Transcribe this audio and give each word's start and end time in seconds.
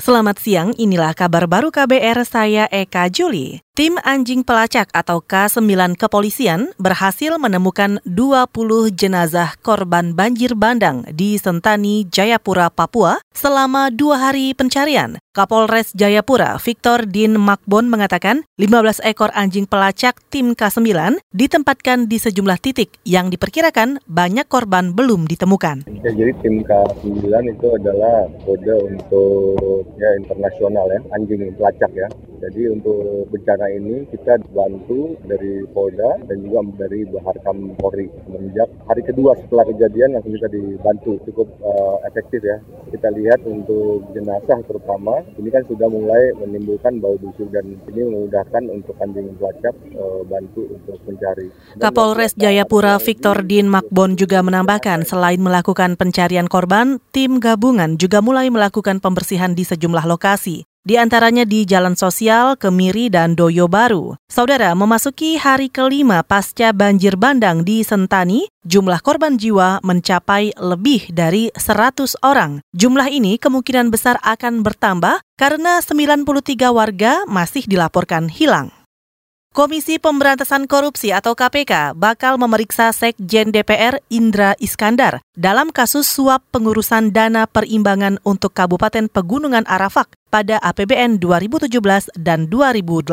Selamat 0.00 0.40
siang, 0.40 0.72
inilah 0.80 1.12
kabar 1.12 1.44
baru 1.44 1.68
KBR 1.68 2.24
saya 2.24 2.64
Eka 2.72 3.12
Juli. 3.12 3.60
Tim 3.76 4.00
anjing 4.00 4.44
pelacak 4.44 4.92
atau 4.92 5.24
K9 5.24 5.96
kepolisian 5.96 6.72
berhasil 6.76 7.36
menemukan 7.36 8.00
20 8.08 8.48
jenazah 8.92 9.56
korban 9.60 10.12
banjir 10.16 10.56
bandang 10.56 11.04
di 11.12 11.36
Sentani, 11.36 12.04
Jayapura, 12.08 12.68
Papua 12.68 13.20
selama 13.32 13.88
dua 13.88 14.28
hari 14.28 14.52
pencarian. 14.52 15.16
Kapolres 15.30 15.94
Jayapura, 15.94 16.58
Victor 16.58 17.06
Din 17.06 17.38
Makbon 17.38 17.86
mengatakan 17.86 18.42
15 18.58 19.00
ekor 19.06 19.30
anjing 19.32 19.64
pelacak 19.64 20.18
tim 20.28 20.52
K9 20.52 21.22
ditempatkan 21.32 22.10
di 22.10 22.18
sejumlah 22.18 22.58
titik 22.58 23.00
yang 23.06 23.30
diperkirakan 23.30 24.02
banyak 24.04 24.44
korban 24.50 24.92
belum 24.92 25.30
ditemukan. 25.30 25.86
Ya, 26.04 26.10
jadi 26.10 26.34
tim 26.42 26.66
K9 26.66 27.22
itu 27.46 27.66
adalah 27.78 28.26
kode 28.42 28.74
untuk 28.90 29.86
ya 30.00 30.16
internasional 30.16 30.88
ya, 30.88 31.00
anjing 31.12 31.52
pelacak 31.60 31.92
ya. 31.92 32.08
Jadi 32.40 32.72
untuk 32.72 33.28
bencana 33.28 33.68
ini 33.68 34.08
kita 34.08 34.40
bantu 34.56 35.12
dari 35.28 35.60
Polda 35.76 36.24
dan 36.24 36.40
juga 36.40 36.88
dari 36.88 37.04
Baharkam 37.04 37.76
Polri. 37.76 38.08
Semenjak 38.24 38.64
hari 38.88 39.04
kedua 39.04 39.36
setelah 39.36 39.68
kejadian 39.68 40.16
langsung 40.16 40.32
kita 40.32 40.48
dibantu 40.48 41.20
cukup 41.28 41.52
uh, 41.60 42.00
efektif 42.08 42.40
ya. 42.40 42.56
Kita 42.88 43.12
lihat 43.12 43.44
untuk 43.44 44.08
jenazah 44.16 44.56
terutama 44.64 45.20
ini 45.36 45.52
kan 45.52 45.68
sudah 45.68 45.84
mulai 45.92 46.32
menimbulkan 46.40 46.96
bau 46.96 47.20
busuk 47.20 47.52
dan 47.52 47.76
ini 47.92 48.08
memudahkan 48.08 48.72
untuk 48.72 48.96
anjing 49.04 49.36
pelacak 49.36 49.76
uh, 50.00 50.24
bantu 50.24 50.64
untuk 50.72 50.96
mencari. 51.04 51.52
Dan 51.76 51.92
Kapolres 51.92 52.32
Jayapura 52.40 52.96
Victor 52.96 53.44
Din 53.44 53.68
Makbon 53.68 54.16
juga 54.16 54.40
menambahkan 54.40 55.04
selain 55.04 55.44
melakukan 55.44 56.00
pencarian 56.00 56.48
korban, 56.48 57.04
tim 57.12 57.36
gabungan 57.36 58.00
juga 58.00 58.24
mulai 58.24 58.48
melakukan 58.48 58.96
pembersihan 59.04 59.52
di 59.52 59.68
sejumlah 59.68 59.89
lokasi 59.90 60.62
di 60.80 60.96
antaranya 60.96 61.44
di 61.44 61.68
Jalan 61.68 61.92
Sosial, 61.92 62.56
Kemiri, 62.56 63.12
dan 63.12 63.36
Doyo 63.36 63.68
Baru. 63.68 64.16
Saudara, 64.32 64.72
memasuki 64.72 65.36
hari 65.36 65.68
kelima 65.68 66.24
pasca 66.24 66.72
banjir 66.72 67.20
bandang 67.20 67.68
di 67.68 67.84
Sentani, 67.84 68.48
jumlah 68.64 69.04
korban 69.04 69.36
jiwa 69.36 69.84
mencapai 69.84 70.56
lebih 70.56 71.12
dari 71.12 71.52
100 71.52 72.16
orang. 72.24 72.64
Jumlah 72.72 73.12
ini 73.12 73.36
kemungkinan 73.36 73.92
besar 73.92 74.16
akan 74.24 74.64
bertambah 74.64 75.20
karena 75.36 75.84
93 75.84 76.72
warga 76.72 77.28
masih 77.28 77.68
dilaporkan 77.68 78.32
hilang. 78.32 78.72
Komisi 79.50 79.98
Pemberantasan 79.98 80.70
Korupsi 80.70 81.10
atau 81.10 81.34
KPK 81.34 81.98
bakal 81.98 82.38
memeriksa 82.38 82.94
Sekjen 82.94 83.50
DPR 83.50 83.98
Indra 84.06 84.54
Iskandar 84.62 85.26
dalam 85.34 85.74
kasus 85.74 86.06
suap 86.06 86.46
pengurusan 86.54 87.10
dana 87.10 87.50
perimbangan 87.50 88.22
untuk 88.22 88.54
Kabupaten 88.54 89.10
Pegunungan 89.10 89.66
Arafak 89.66 90.19
pada 90.30 90.62
APBN 90.62 91.18
2017 91.18 92.14
dan 92.14 92.46
2018. 92.46 93.10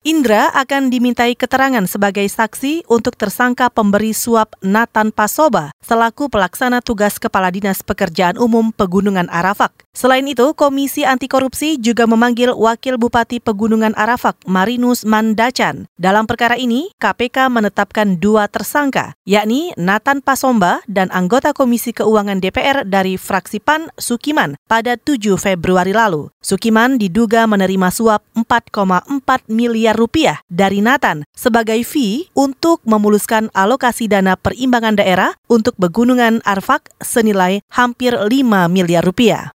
Indra 0.00 0.48
akan 0.56 0.88
dimintai 0.88 1.36
keterangan 1.36 1.84
sebagai 1.84 2.24
saksi 2.24 2.88
untuk 2.88 3.20
tersangka 3.20 3.68
pemberi 3.68 4.16
suap 4.16 4.56
Nathan 4.64 5.12
Pasoba 5.12 5.76
selaku 5.84 6.32
pelaksana 6.32 6.80
tugas 6.80 7.20
Kepala 7.20 7.52
Dinas 7.52 7.84
Pekerjaan 7.84 8.40
Umum 8.40 8.72
Pegunungan 8.72 9.28
Arafak. 9.28 9.84
Selain 9.92 10.24
itu, 10.24 10.56
Komisi 10.56 11.04
Anti 11.04 11.28
Korupsi 11.28 11.76
juga 11.76 12.08
memanggil 12.08 12.56
Wakil 12.56 12.96
Bupati 12.96 13.44
Pegunungan 13.44 13.92
Arafak 13.92 14.40
Marinus 14.48 15.04
Mandacan. 15.04 15.84
Dalam 16.00 16.24
perkara 16.24 16.56
ini, 16.56 16.88
KPK 16.96 17.52
menetapkan 17.52 18.16
dua 18.16 18.48
tersangka, 18.48 19.12
yakni 19.28 19.76
Nathan 19.76 20.24
Pasomba 20.24 20.80
dan 20.88 21.12
anggota 21.12 21.52
Komisi 21.52 21.92
Keuangan 21.92 22.40
DPR 22.40 22.88
dari 22.88 23.20
fraksi 23.20 23.60
PAN 23.60 23.92
Sukiman 24.00 24.56
pada 24.64 24.96
7 24.96 25.36
Februari 25.36 25.92
lalu. 25.92 26.29
Sukiman 26.38 26.96
diduga 26.96 27.44
menerima 27.44 27.90
suap 27.92 28.24
4,4 28.38 29.50
miliar 29.50 29.98
rupiah 29.98 30.40
dari 30.48 30.80
Nathan 30.80 31.26
sebagai 31.34 31.82
fee 31.82 32.30
untuk 32.32 32.80
memuluskan 32.86 33.50
alokasi 33.52 34.06
dana 34.06 34.38
perimbangan 34.38 34.96
daerah 34.96 35.36
untuk 35.50 35.76
pegunungan 35.76 36.40
Arfak 36.46 36.88
senilai 37.02 37.60
hampir 37.68 38.16
5 38.16 38.30
miliar 38.70 39.04
rupiah. 39.04 39.52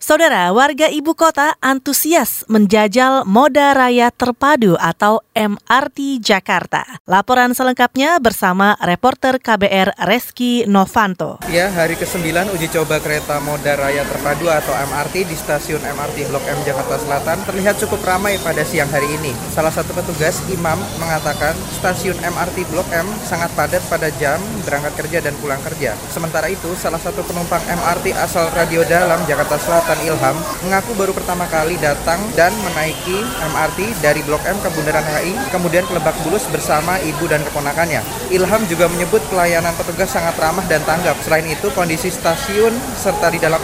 Saudara, 0.00 0.48
warga 0.56 0.88
ibu 0.88 1.12
kota 1.12 1.60
antusias 1.60 2.48
menjajal 2.48 3.28
moda 3.28 3.76
raya 3.76 4.08
terpadu 4.08 4.72
atau 4.80 5.20
MRT 5.36 6.24
Jakarta. 6.24 6.88
Laporan 7.04 7.52
selengkapnya 7.52 8.16
bersama 8.16 8.80
reporter 8.80 9.36
KBR 9.36 9.92
Reski 10.08 10.64
Novanto. 10.64 11.36
Ya, 11.52 11.68
hari 11.68 12.00
ke-9 12.00 12.32
uji 12.32 12.72
coba 12.72 12.96
kereta 12.96 13.44
moda 13.44 13.76
raya 13.76 14.00
terpadu 14.08 14.48
atau 14.48 14.72
MRT 14.72 15.28
di 15.28 15.36
stasiun 15.36 15.84
MRT 15.84 16.32
Blok 16.32 16.48
M 16.48 16.64
Jakarta 16.64 16.96
Selatan 16.96 17.36
terlihat 17.44 17.76
cukup 17.84 18.00
ramai 18.00 18.40
pada 18.40 18.64
siang 18.64 18.88
hari 18.88 19.04
ini. 19.20 19.36
Salah 19.52 19.70
satu 19.70 19.92
petugas, 19.92 20.40
Imam, 20.48 20.80
mengatakan 20.96 21.52
stasiun 21.76 22.16
MRT 22.24 22.72
Blok 22.72 22.88
M 22.96 23.04
sangat 23.28 23.52
padat 23.52 23.84
pada 23.84 24.08
jam 24.16 24.40
berangkat 24.64 24.96
kerja 24.96 25.28
dan 25.28 25.36
pulang 25.44 25.60
kerja. 25.60 25.92
Sementara 26.08 26.48
itu, 26.48 26.72
salah 26.80 26.96
satu 26.96 27.20
penumpang 27.20 27.60
MRT 27.68 28.16
asal 28.16 28.48
Radio 28.56 28.80
Dalam 28.88 29.20
Jakarta 29.28 29.60
Selatan 29.60 29.89
Selatan 29.90 30.06
Ilham 30.06 30.38
mengaku 30.62 30.94
baru 30.94 31.10
pertama 31.10 31.50
kali 31.50 31.74
datang 31.82 32.22
dan 32.38 32.54
menaiki 32.62 33.26
MRT 33.42 33.98
dari 33.98 34.22
Blok 34.22 34.38
M 34.46 34.54
ke 34.62 34.70
Bundaran 34.70 35.02
HI, 35.02 35.34
kemudian 35.50 35.82
ke 35.82 35.98
Lebak 35.98 36.14
Bulus 36.22 36.46
bersama 36.46 37.02
ibu 37.02 37.26
dan 37.26 37.42
keponakannya. 37.42 37.98
Ilham 38.30 38.62
juga 38.70 38.86
menyebut 38.86 39.18
pelayanan 39.26 39.74
petugas 39.74 40.14
sangat 40.14 40.38
ramah 40.38 40.62
dan 40.70 40.78
tanggap. 40.86 41.18
Selain 41.26 41.42
itu, 41.42 41.74
kondisi 41.74 42.06
stasiun 42.06 42.70
serta 42.94 43.34
di 43.34 43.42
dalam 43.42 43.58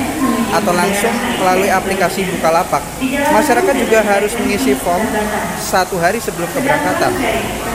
atau 0.50 0.74
langsung 0.74 1.14
melalui 1.38 1.70
aplikasi 1.70 2.26
Bukalapak. 2.26 2.82
Masyarakat 3.30 3.76
juga 3.78 4.02
harus 4.02 4.34
mengisi 4.42 4.74
form 4.74 5.06
satu 5.62 6.02
hari 6.02 6.18
sebelum 6.18 6.50
keberangkatan. 6.50 7.14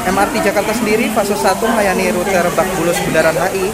MRT 0.04 0.44
Jakarta 0.44 0.76
sendiri 0.76 1.08
fase 1.16 1.32
1 1.32 1.64
melayani 1.64 2.12
rute 2.12 2.34
Lebak 2.34 2.68
Bulus 2.76 3.00
Bundaran 3.00 3.32
HI. 3.40 3.72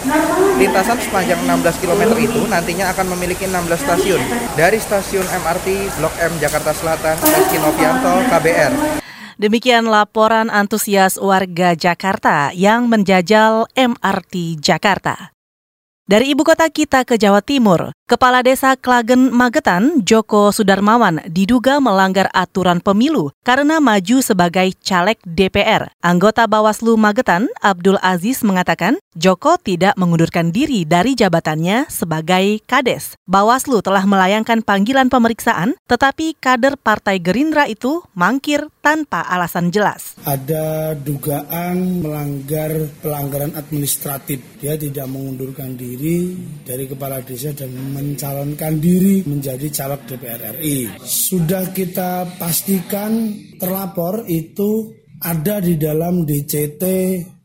Lintasan 0.55 0.95
sepanjang 1.01 1.43
16 1.43 1.83
km 1.83 2.15
itu 2.15 2.47
nantinya 2.47 2.95
akan 2.95 3.11
memiliki 3.17 3.49
16 3.49 3.83
stasiun. 3.83 4.21
Dari 4.55 4.79
stasiun 4.79 5.27
MRT 5.27 5.99
Blok 5.99 6.15
M 6.21 6.31
Jakarta 6.39 6.71
Selatan, 6.71 7.19
Reski 7.19 7.57
Novianto, 7.59 8.23
KBR. 8.31 9.00
Demikian 9.41 9.89
laporan 9.89 10.53
antusias 10.53 11.17
warga 11.17 11.73
Jakarta 11.73 12.53
yang 12.53 12.85
menjajal 12.85 13.65
MRT 13.73 14.61
Jakarta. 14.61 15.33
Dari 16.11 16.35
ibu 16.35 16.43
kota 16.43 16.67
kita 16.67 17.07
ke 17.07 17.15
Jawa 17.15 17.39
Timur, 17.39 17.95
Kepala 18.03 18.43
Desa 18.43 18.75
Klagen 18.75 19.31
Magetan, 19.31 20.03
Joko 20.03 20.51
Sudarmawan, 20.51 21.23
diduga 21.31 21.79
melanggar 21.79 22.27
aturan 22.35 22.83
pemilu 22.83 23.31
karena 23.47 23.79
maju 23.79 24.19
sebagai 24.19 24.75
caleg 24.83 25.15
DPR. 25.23 25.87
Anggota 26.03 26.43
Bawaslu 26.51 26.99
Magetan, 26.99 27.47
Abdul 27.63 27.95
Aziz 28.03 28.43
mengatakan, 28.43 28.99
Joko 29.15 29.55
tidak 29.55 29.95
mengundurkan 29.95 30.51
diri 30.51 30.83
dari 30.83 31.15
jabatannya 31.15 31.87
sebagai 31.87 32.59
Kades. 32.67 33.15
Bawaslu 33.23 33.79
telah 33.79 34.03
melayangkan 34.03 34.67
panggilan 34.67 35.07
pemeriksaan, 35.07 35.79
tetapi 35.87 36.35
kader 36.35 36.75
Partai 36.75 37.23
Gerindra 37.23 37.71
itu 37.71 38.03
mangkir 38.19 38.67
tanpa 38.83 39.23
alasan 39.23 39.71
jelas. 39.71 40.19
Ada 40.27 40.91
dugaan 40.99 42.03
melanggar 42.03 42.91
pelanggaran 42.99 43.55
administratif. 43.55 44.43
Dia 44.59 44.75
tidak 44.75 45.07
mengundurkan 45.07 45.79
diri 46.01 46.33
dari 46.65 46.89
kepala 46.89 47.21
desa 47.21 47.53
dan 47.53 47.69
mencalonkan 47.93 48.81
diri 48.81 49.21
menjadi 49.21 49.69
caleg 49.69 50.01
DPR 50.09 50.57
RI. 50.57 50.97
Sudah 51.05 51.69
kita 51.69 52.25
pastikan 52.41 53.29
terlapor 53.61 54.25
itu 54.25 54.97
ada 55.21 55.61
di 55.61 55.77
dalam 55.77 56.25
DCT 56.25 56.83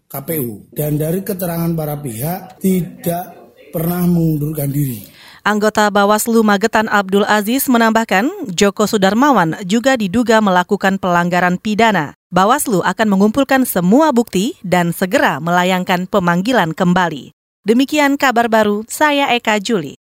KPU 0.08 0.73
dan 0.73 0.97
dari 0.97 1.20
keterangan 1.20 1.76
para 1.76 2.00
pihak 2.00 2.56
tidak 2.64 3.53
pernah 3.69 4.08
mengundurkan 4.08 4.73
diri. 4.73 5.05
Anggota 5.47 5.87
Bawaslu 5.93 6.43
Magetan 6.43 6.91
Abdul 6.91 7.23
Aziz 7.23 7.70
menambahkan, 7.70 8.50
Joko 8.50 8.88
Sudarmawan 8.91 9.55
juga 9.62 9.94
diduga 9.94 10.43
melakukan 10.43 10.99
pelanggaran 10.99 11.62
pidana. 11.62 12.19
Bawaslu 12.35 12.82
akan 12.82 13.06
mengumpulkan 13.06 13.62
semua 13.62 14.11
bukti 14.11 14.58
dan 14.67 14.91
segera 14.91 15.38
melayangkan 15.38 16.11
pemanggilan 16.11 16.75
kembali. 16.75 17.35
Demikian 17.66 18.14
kabar 18.14 18.46
baru, 18.46 18.86
saya 18.86 19.34
Eka 19.34 19.58
Juli. 19.58 19.98